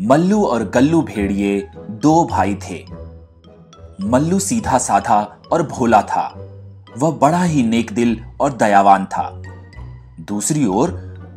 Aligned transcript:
मल्लू 0.00 0.44
और 0.44 0.64
गल्लू 0.64 1.02
भेड़िए 1.02 1.70
दो 1.90 2.24
भाई 2.24 2.54
थे। 2.54 2.84
मल्लू 4.00 4.38
सीधा 4.38 4.78
साधा 4.78 5.36
और 5.52 5.62
भोला 5.62 6.02
था। 6.02 6.34
वह 6.98 7.10
बड़ा 7.10 7.42
ही 7.42 7.62
नेक 7.62 7.92
दिल 7.92 8.24
और 8.40 8.52
दयावान 8.52 9.04
था। 9.04 9.42
दूसरी 10.20 10.66
ओर 10.66 10.90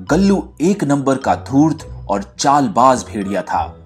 गल्लू 0.09 0.53
एक 0.61 0.83
नंबर 0.83 1.17
का 1.17 1.35
धूर्त 1.35 2.05
और 2.09 2.23
चालबाज 2.39 3.05
भेड़िया 3.09 3.41
था। 3.41 3.82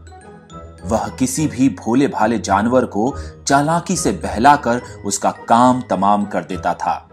वह 0.86 1.08
किसी 1.10 1.48
भी 1.48 1.70
भोले 1.70 2.08
भाले 2.08 2.38
जानवर 2.40 2.86
को 2.86 3.14
चालाकी 3.48 3.98
से 3.98 4.12
बहलाकर 4.12 4.82
उसका 5.06 5.32
काम 5.32 5.82
तमाम 5.82 6.26
कर 6.26 6.44
देता 6.44 6.74
था। 6.74 7.04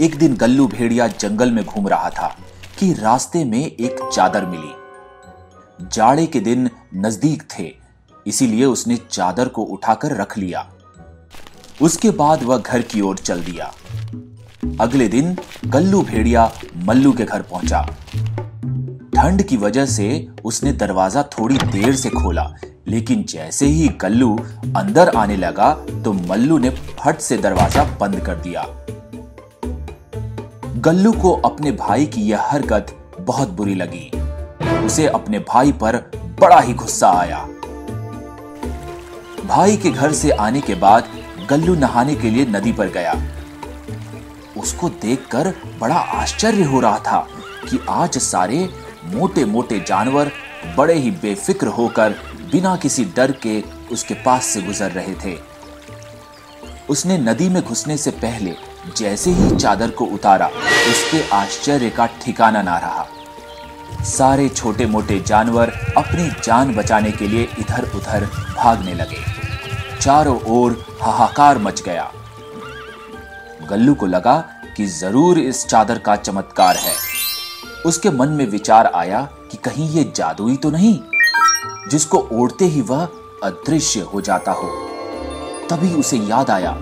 एक 0.00 0.18
दिन 0.18 0.36
गल्लू 0.36 0.66
भेड़िया 0.66 1.06
जंगल 1.08 1.50
में 1.50 1.64
घूम 1.64 1.88
रहा 1.88 2.10
था 2.10 2.36
कि 2.78 2.92
रास्ते 2.92 3.44
में 3.44 3.64
एक 3.66 4.10
चादर 4.12 4.46
मिली। 4.46 5.86
जाड़े 5.86 6.26
के 6.26 6.40
दिन 6.40 6.70
नज़दीक 6.94 7.42
थे, 7.58 7.72
इसीलिए 8.26 8.64
उसने 8.64 8.96
चादर 9.10 9.48
को 9.48 9.62
उठाकर 9.62 10.16
रख 10.16 10.38
लिया। 10.38 10.68
उसके 11.82 12.10
बाद 12.10 12.42
वह 12.42 12.58
घर 12.58 12.82
की 12.82 13.00
ओर 13.00 13.18
चल 13.18 13.42
दिया। 13.42 13.72
अगले 14.80 15.08
दिन 15.08 15.36
गल्लू 15.66 16.02
भेड़िया 16.02 16.50
मल्लू 16.76 17.12
के 17.12 17.24
घर 17.24 17.42
पहुँचा। 17.42 17.86
ठंड 19.20 19.42
की 19.42 19.56
वजह 19.56 19.84
से 19.86 20.06
उसने 20.44 20.70
दरवाज़ा 20.72 21.22
थोड़ी 21.32 21.56
देर 21.56 21.96
से 21.96 22.10
खोला, 22.10 22.44
लेकिन 22.88 23.24
जैसे 23.28 23.66
ही 23.66 23.88
गल्लू 24.00 24.36
अंदर 24.76 25.08
आने 25.16 25.36
लगा 25.36 25.72
तो 26.04 26.12
मल्लू 26.12 26.58
ने 26.58 26.70
फट 26.70 27.18
से 27.18 27.36
दरवाज़ा 27.36 27.84
बंद 28.00 28.20
कर 28.26 28.36
दिया। 28.36 28.64
गल्लू 30.78 31.12
को 31.12 31.32
अपने 31.44 31.72
भाई 31.74 32.06
की 32.06 32.22
यह 32.22 32.48
हरकत 32.50 32.96
बहुत 33.20 33.50
बुरी 33.50 33.74
लगी। 33.74 34.10
उसे 34.86 35.06
अपने 35.08 35.38
भाई 35.48 35.72
पर 35.74 36.02
बड़ा 36.40 36.60
ही 36.60 36.74
गुस्सा 36.74 37.10
आया। 37.20 37.44
भाई 39.46 39.76
के 39.76 39.90
घर 39.90 40.12
से 40.14 40.30
आने 40.40 40.60
के 40.60 40.74
बाद 40.80 41.10
गल्लू 41.50 41.74
नहाने 41.76 42.14
के 42.14 42.30
लिए 42.30 42.46
नदी 42.48 42.72
पर 42.72 42.90
गया। 42.90 43.22
उसको 44.56 44.88
देखकर 45.02 45.54
बड़ा 45.80 45.98
आश्चर्य 46.20 46.64
हो 46.64 46.80
रहा 46.80 46.98
था 47.00 47.26
कि 47.62 47.86
आज 47.90 48.18
सारे 48.24 48.68
मोटे 49.04 49.44
मोटे 49.44 49.78
जानवर 49.80 50.30
बड़े 50.76 50.94
ही 50.94 51.10
बेफिक्र 51.10 51.66
होकर 51.68 52.14
बिना 52.52 52.74
किसी 52.76 53.04
डर 53.16 53.32
के 53.42 53.62
उसके 53.92 54.14
पास 54.14 54.44
से 54.44 54.62
गुजर 54.62 54.90
रहे 54.90 55.14
थे। 55.14 55.36
उसने 56.88 57.18
नदी 57.18 57.48
में 57.48 57.62
घुसने 57.62 57.96
से 57.96 58.10
पहले 58.10 58.54
जैसे 58.96 59.30
ही 59.30 59.56
चादर 59.56 59.90
को 59.90 60.04
उतारा, 60.04 60.46
उसके 60.46 61.22
आश्चर्य 61.30 61.90
का 61.90 62.06
ठिकाना 62.22 62.62
ना 62.62 62.76
रहा। 62.78 63.06
सारे 64.04 64.48
छोटे 64.48 64.86
मोटे 64.86 65.18
जानवर 65.20 65.70
अपनी 65.96 66.28
जान 66.44 66.74
बचाने 66.74 67.10
के 67.12 67.28
लिए 67.28 67.48
इधर 67.58 67.90
उधर 67.96 68.26
भागने 68.56 68.94
लगे। 68.94 69.22
चारों 70.00 70.38
ओर 70.50 70.84
हाहाकार 71.02 71.58
मच 71.58 71.82
गया। 71.82 72.10
गल्लू 73.70 73.94
को 73.94 74.06
लगा 74.06 74.38
कि 74.76 74.86
ज़रूर 74.86 75.38
इस 75.38 75.66
चादर 75.66 75.98
का 75.98 76.16
चमत्कार 76.16 76.76
है। 76.76 76.94
उसके 77.86 78.10
मन 78.10 78.28
में 78.28 78.46
विचार 78.46 78.86
आया 78.86 79.20
कि 79.50 79.56
कहीं 79.56 79.88
ये 79.90 80.02
जादुई 80.16 80.56
तो 80.56 80.70
नहीं, 80.70 80.98
जिसको 81.90 82.18
ओढ़ते 82.32 82.64
ही 82.64 82.80
वह 82.80 83.08
अदृश्य 83.44 84.00
हो 84.04 84.20
जाता 84.20 84.52
हो। 84.52 84.68
तभी 85.70 85.92
उसे 85.94 86.16
याद 86.18 86.50
आया 86.50 86.72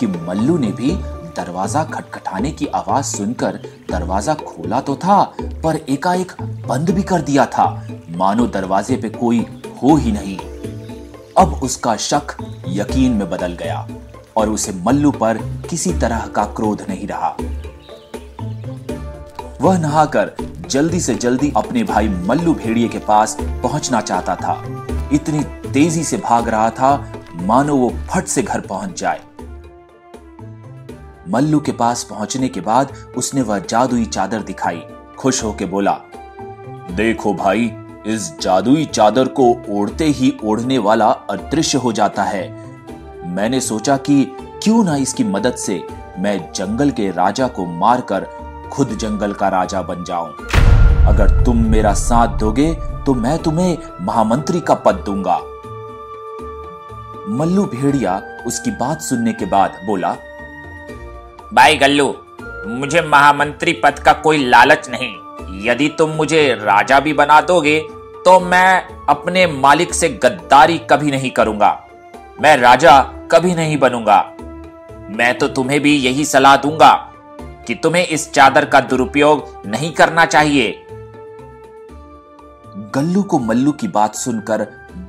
कि 0.00 0.06
मल्लू 0.06 0.56
ने 0.58 0.70
भी 0.72 0.92
दरवाज़ा 1.36 1.82
खटखटाने 1.84 2.50
की 2.50 2.66
आवाज़ 2.66 3.06
सुनकर 3.06 3.60
दरवाज़ा 3.90 4.34
खोला 4.36 4.80
तो 4.80 4.96
था, 4.96 5.22
पर 5.64 5.76
एकाएक 5.88 6.32
बंद 6.68 6.90
भी 6.90 7.02
कर 7.02 7.20
दिया 7.20 7.46
था। 7.46 7.66
मानो 8.16 8.46
दरवाजे 8.46 8.96
पे 8.96 9.08
कोई 9.08 9.44
हो 9.82 9.94
ही 9.96 10.12
नहीं। 10.12 10.38
अब 11.38 11.60
उसका 11.62 11.96
शक 11.96 12.36
यकीन 12.68 13.12
में 13.12 13.28
बदल 13.30 13.52
गया 13.54 13.86
और 14.36 14.50
उसे 14.50 14.72
मल्लू 14.86 15.10
पर 15.12 15.38
किसी 15.70 15.92
तरह 15.92 16.26
का 16.26 16.44
क्रोध 16.54 16.86
नहीं 16.88 17.06
रहा। 17.06 17.36
वह 19.60 19.78
नहाकर 19.78 20.30
जल्दी 20.70 21.00
से 21.00 21.14
जल्दी 21.14 21.52
अपने 21.56 21.82
भाई 21.82 22.08
मल्लू 22.08 22.54
भेड़िए 22.54 22.88
के 22.88 22.98
पास 22.98 23.36
पहुँचना 23.40 24.00
चाहता 24.00 24.34
था। 24.36 24.62
इतनी 25.12 25.42
तेज़ी 25.72 26.02
से 26.04 26.16
भाग 26.16 26.48
रहा 26.48 26.70
था, 26.70 27.12
मानो 27.42 27.76
वो 27.76 27.88
फट 28.10 28.24
से 28.24 28.42
घर 28.42 28.60
पहुँच 28.60 29.00
जाए। 29.00 29.20
मल्लू 31.28 31.60
के 31.60 31.72
पास 31.72 32.02
पहुँचने 32.04 32.48
के 32.48 32.60
बाद 32.60 32.92
उसने 33.16 33.42
वह 33.42 33.58
जादुई 33.58 34.04
चादर 34.04 34.42
दिखाई। 34.42 34.82
खुश 35.18 35.42
होके 35.44 35.64
बोला, 35.64 35.98
देखो 36.90 37.34
भाई, 37.34 37.72
इस 38.06 38.32
जादुई 38.40 38.84
चादर 38.84 39.28
को 39.28 39.50
ओढ़ते 39.68 40.04
ही 40.04 40.32
ओढ़ने 40.44 40.78
वाला 40.78 41.10
अदृश्य 41.30 41.78
हो 41.78 41.92
जाता 41.92 42.22
है। 42.22 42.48
मैंने 43.26 43.60
सोचा 43.60 43.96
कि 43.96 44.24
क्यों 44.62 44.84
ना 44.84 44.96
इसकी 44.96 45.24
मदद 45.24 45.54
से 45.54 45.82
मैं 46.18 46.38
जंगल 46.52 46.90
के 46.90 47.10
राजा 47.10 47.48
को 47.48 47.64
मारकर 47.66 48.26
खुद 48.72 48.96
जंगल 49.00 49.32
का 49.32 49.48
राजा 49.48 49.82
बन 49.82 50.04
जाऊँ। 50.04 50.32
अगर 51.08 51.44
तुम 51.44 51.64
मेरा 51.66 51.92
साथ 51.94 52.38
दोगे 52.38 52.72
तो 53.06 53.14
मैं 53.14 53.36
तुम्हें 53.42 53.76
महामंत्री 54.00 54.60
का 54.60 54.74
पद 54.76 55.02
दूँगा। 55.06 55.36
मल्लू 57.30 57.64
भेड़िया 57.66 58.20
उसकी 58.46 58.70
बात 58.70 59.00
सुनने 59.00 59.32
के 59.32 59.46
बाद 59.46 59.80
बोला, 59.86 60.12
भाई 61.54 61.76
गल्लू, 61.76 62.14
मुझे 62.68 63.00
महामंत्री 63.02 63.72
पद 63.84 63.98
का 63.98 64.12
कोई 64.12 64.44
लालच 64.46 64.88
नहीं। 64.90 65.66
यदि 65.66 65.88
तुम 65.88 66.10
मुझे 66.10 66.46
राजा 66.54 67.00
भी 67.00 67.12
बना 67.12 67.40
दोगे 67.40 67.78
तो 68.24 68.38
मैं 68.42 68.82
अपने 69.08 69.46
मालिक 69.46 69.94
से 69.94 70.08
गद्दारी 70.22 70.78
कभी 70.90 71.10
नहीं 71.10 71.30
करूँगा। 71.30 71.70
मैं 72.40 72.56
राजा 72.56 73.00
कभी 73.32 73.54
नहीं 73.54 73.78
बनूँगा। 73.78 74.18
मैं 75.10 75.36
तो 75.38 75.48
तुम्हें 75.48 75.80
भी 75.80 75.94
यही 75.96 76.24
सलाह 76.24 76.56
दूँगा। 76.56 77.05
कि 77.66 77.74
तुम्हें 77.74 78.06
इस 78.06 78.30
चादर 78.32 78.64
का 78.64 78.80
दुरुपयोग 78.80 79.62
नहीं 79.66 79.92
करना 79.92 80.24
चाहिए। 80.24 80.82
गल्लू 82.94 83.22
को 83.22 83.38
मल्लू 83.38 83.72
की 83.72 83.88
बात 83.88 84.14
सुनकर 84.14 84.66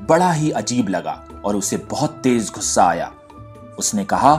बड़ा 0.09 0.31
ही 0.31 0.51
अजीब 0.51 0.89
लगा 0.89 1.23
और 1.45 1.55
उसे 1.55 1.77
बहुत 1.77 2.19
तेज 2.23 2.51
गुस्सा 2.55 2.83
आया। 2.83 3.11
उसने 3.79 4.05
कहा, 4.05 4.33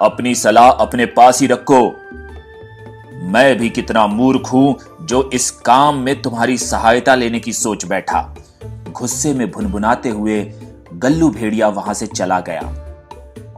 अपनी 0.00 0.34
सलाह 0.34 0.70
अपने 0.70 1.06
पास 1.06 1.40
ही 1.40 1.46
रखो। 1.46 1.80
मैं 3.32 3.56
भी 3.58 3.70
कितना 3.70 4.06
मूर्ख 4.06 4.52
हूँ 4.52 4.76
जो 5.02 5.30
इस 5.34 5.50
काम 5.50 5.96
में 5.96 6.22
तुम्हारी 6.22 6.58
सहायता 6.58 7.14
लेने 7.14 7.40
की 7.40 7.52
सोच 7.52 7.84
बैठा। 7.84 8.20
गुस्से 8.90 9.32
में 9.34 9.50
भुनभुनाते 9.50 10.08
हुए 10.08 10.42
गल्लू 10.92 11.30
भेड़िया 11.30 11.68
वहाँ 11.68 11.94
से 11.94 12.06
चला 12.06 12.40
गया 12.40 12.60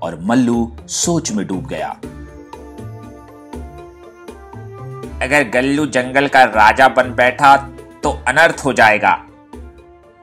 और 0.03 0.19
मल्लू 0.22 0.70
सोच 0.88 1.32
में 1.32 1.47
डूब 1.47 1.66
गया। 1.66 1.97
अगर 5.23 5.49
गल्लू 5.49 5.87
जंगल 5.87 6.29
का 6.29 6.43
राजा 6.45 6.89
बन 6.89 7.15
बैठा 7.15 7.56
तो 8.03 8.11
अनर्थ 8.29 8.62
हो 8.65 8.73
जाएगा। 8.73 9.12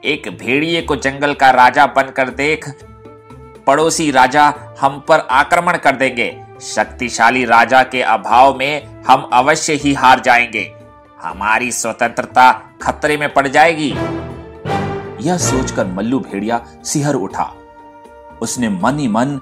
एक 0.04 0.28
भेड़िए 0.40 0.82
को 0.82 0.96
जंगल 0.96 1.34
का 1.34 1.50
राजा 1.50 1.86
बनकर 1.88 2.30
देख, 2.30 2.70
पड़ोसी 3.68 4.10
राजा 4.12 4.54
हम 4.82 5.00
पर 5.08 5.20
आक्रमण 5.20 5.78
कर 5.78 5.96
देंगे। 5.96 6.30
शक्तिशाली 6.62 7.46
राजा 7.46 7.84
के 7.84 8.02
अभाव 8.02 8.58
में 8.58 9.04
हम 9.04 9.30
अवश्य 9.34 9.74
ही 9.74 9.94
हार 9.94 10.20
जाएँगे। 10.20 10.72
हमारी 11.22 11.72
स्वतंत्रता 11.72 12.52
खतरे 12.82 13.18
में 13.18 13.34
पड़ 13.34 13.48
जाएगी। 13.48 13.90
यह 15.22 15.38
सोचकर 15.38 15.86
मल्लू 15.88 16.20
भेड़िया 16.20 16.66
सिहर 16.86 17.16
उठा। 17.16 17.52
उसने 18.42 18.70
मन 18.70 19.00
ही 19.00 19.08
मन 19.08 19.40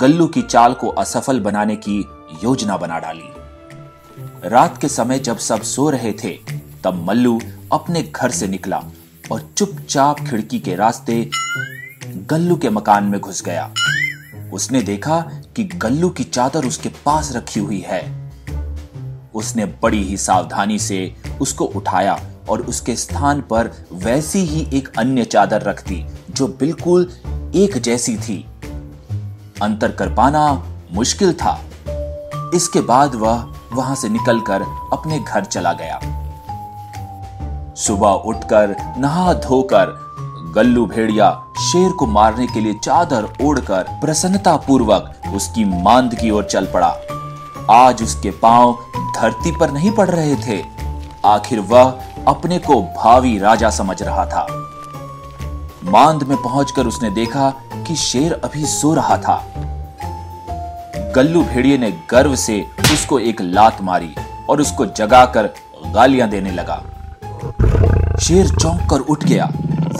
गल्लू 0.00 0.26
की 0.26 0.42
चाल 0.42 0.74
को 0.74 0.88
असफल 0.88 1.40
बनाने 1.40 1.76
की 1.76 2.00
योजना 2.44 2.76
बना 2.76 2.98
डाली। 2.98 3.28
रात 4.44 4.78
के 4.78 4.88
समय 4.88 5.18
जब 5.18 5.38
सब 5.38 5.62
सो 5.62 5.90
रहे 5.90 6.12
थे, 6.12 6.38
तब 6.84 7.04
मल्लू 7.08 7.40
अपने 7.72 8.02
घर 8.02 8.30
से 8.30 8.46
निकला 8.46 8.82
और 9.32 9.50
चुपचाप 9.56 10.20
खिड़की 10.20 10.58
के 10.58 10.74
रास्ते 10.74 11.30
गल्लू 12.06 12.56
के 12.56 12.70
मकान 12.70 13.04
में 13.04 13.20
घुस 13.20 13.42
गया। 13.42 13.74
उसने 14.52 14.82
देखा 14.82 15.20
कि 15.56 15.64
गल्लू 15.64 16.08
की 16.08 16.24
चादर 16.24 16.64
उसके 16.64 16.88
पास 16.88 17.32
रखी 17.36 17.60
हुई 17.60 17.84
है। 17.86 18.30
उसने 19.34 19.64
बड़ी 19.64 20.02
ही 20.02 20.16
सावधानी 20.16 20.78
से 20.78 21.14
उसको 21.40 21.64
उठाया 21.64 22.20
और 22.48 22.62
उसके 22.62 22.96
स्थान 22.96 23.40
पर 23.40 23.70
वैसी 23.92 24.38
ही 24.38 24.78
एक 24.78 24.88
अन्य 24.98 25.24
चादर 25.24 25.62
रख 25.62 25.88
दी, 25.88 26.06
जो 26.30 26.46
बिल्कुल 26.48 27.10
एक 27.54 27.78
जैसी 27.78 28.16
थी। 28.16 28.46
अंतर 29.62 29.92
कर 29.92 30.14
पाना 30.14 30.52
मुश्किल 30.92 31.32
था। 31.32 31.64
इसके 32.54 32.80
बाद 32.80 33.14
वह 33.14 33.59
वहाँ 33.72 33.94
से 33.94 34.08
निकलकर 34.08 34.62
अपने 34.92 35.18
घर 35.18 35.44
चला 35.44 35.72
गया। 35.72 36.00
सुबह 37.74 38.08
उठकर, 38.08 38.94
नहा 38.98 39.34
धोकर, 39.34 39.98
गल्लू 40.54 40.86
भेड़िया 40.86 41.30
शेर 41.60 41.92
को 41.92 42.06
मारने 42.06 42.46
के 42.46 42.60
लिए 42.60 42.74
चादर 42.74 43.28
ओढ़कर 43.42 43.82
प्रसन्नता 44.00 44.56
पूर्वक 44.56 45.14
उसकी 45.34 45.64
मांद 45.64 46.14
की 46.14 46.30
ओर 46.30 46.44
चल 46.44 46.66
पड़ा। 46.66 46.94
आज 47.70 48.02
उसके 48.02 48.30
पाँव 48.30 48.78
धरती 49.16 49.56
पर 49.56 49.70
नहीं 49.70 49.90
पड़ 49.90 50.08
रहे 50.10 50.36
थे। 50.36 50.64
आखिर 51.24 51.60
वह 51.60 51.98
अपने 52.28 52.58
को 52.58 52.82
भावी 52.82 53.38
राजा 53.38 53.70
समझ 53.70 54.02
रहा 54.02 54.26
था। 54.26 54.46
मांद 55.84 56.22
में 56.22 56.42
पहुंचकर 56.42 56.86
उसने 56.86 57.10
देखा 57.10 57.50
कि 57.74 57.96
शेर 57.96 58.32
अभी 58.44 58.66
सो 58.66 58.94
रहा 58.94 59.16
था। 59.18 59.44
गल्लू 61.16 61.42
भेड़िए 61.42 61.78
ने 61.78 61.90
गर्व 62.10 62.34
से 62.36 62.66
उसको 62.92 63.18
एक 63.18 63.40
लात 63.40 63.80
मारी 63.82 64.14
और 64.50 64.60
उसको 64.60 64.86
जगाकर 64.86 65.50
गालियाँ 65.94 66.28
देने 66.28 66.50
लगा। 66.50 66.82
शेर 68.18 68.48
चौंक 68.48 68.80
कर 68.90 69.00
उठ 69.00 69.24
गया। 69.24 69.50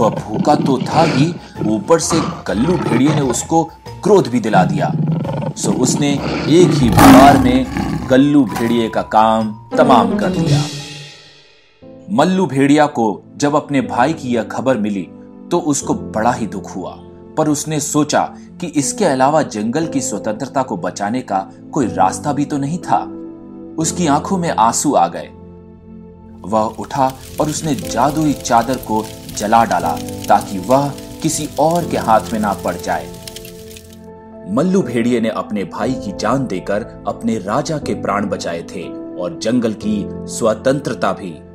वह 0.01 0.09
भूखा 0.11 0.55
तो 0.55 0.79
था 0.79 1.03
ही, 1.03 1.35
ऊपर 1.67 1.99
से 1.99 2.21
गल्लू 2.47 2.77
भेड़िए 2.79 3.15
ने 3.15 3.21
उसको 3.21 3.63
क्रोध 4.05 4.29
भी 4.29 4.41
दिला 4.41 4.65
दिया। 4.65 4.93
सो 5.57 5.73
उसने 5.73 6.13
एक 6.51 6.75
ही 6.75 6.89
बार 6.91 7.39
में 7.39 7.67
गल्लू 8.11 8.45
भेड़िए 8.45 8.89
का 8.89 9.03
काम 9.03 9.53
तमाम 9.77 10.17
कर 10.19 10.31
दिया 10.31 10.63
मल्लू 12.13 12.47
भेड़िया 12.47 12.87
को 12.87 13.23
जब 13.37 13.55
अपने 13.57 13.81
भाई 13.81 14.13
की 14.13 14.35
यह 14.35 14.43
खबर 14.43 14.77
मिली 14.77 15.03
तो 15.51 15.59
उसको 15.59 15.95
बड़ा 15.95 16.33
ही 16.33 16.47
दुख 16.47 16.75
हुआ। 16.77 16.97
पर 17.39 17.49
उसने 17.49 17.81
सोचा 17.81 18.23
कि 18.61 18.67
इसके 18.67 19.05
अलावा 19.05 19.43
जंगल 19.43 19.87
की 19.87 20.01
स्वतंत्रता 20.01 20.63
को 20.63 20.77
बचाने 20.77 21.23
का 21.23 21.39
कोई 21.73 21.87
रास्ता 21.87 22.33
भी 22.33 22.45
तो 22.45 22.59
नहीं 22.59 22.79
था। 22.79 22.99
उसकी 23.79 24.07
आँखों 24.07 24.39
में 24.39 24.51
आँसू 24.51 24.95
आ 24.95 25.07
गए। 25.09 25.29
वह 26.49 26.61
उठा 26.61 27.13
और 27.41 27.49
उसने 27.49 27.75
जादुई 27.75 28.33
चादर 28.33 28.77
को 28.77 29.05
जला 29.37 29.65
डाला 29.65 29.97
ताकि 30.29 30.59
वह 30.59 30.89
किसी 31.23 31.49
और 31.61 31.89
के 31.89 31.97
हाथ 31.97 32.21
में 32.33 32.41
ना 32.41 32.53
पड़ 32.53 32.77
जाए। 32.77 33.09
मल्लू 34.51 34.83
भेड़िए 34.83 35.21
ने 35.21 35.29
अपने 35.29 35.65
भाई 35.65 35.93
की 35.95 36.13
जान 36.13 36.47
देकर 36.47 37.05
अपने 37.09 37.39
राजा 37.39 37.79
के 37.79 37.95
प्राण 37.95 38.27
बचाए 38.27 38.63
थे 38.63 38.83
और 39.17 39.39
जंगल 39.43 39.73
की 39.73 40.05
स्वतंत्रता 40.11 41.13
भी। 41.13 41.50